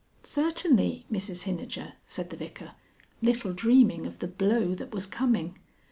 [0.23, 2.71] "Certainly, Mrs Hinijer," said the Vicar,
[3.21, 5.59] little dreaming of the blow that was coming.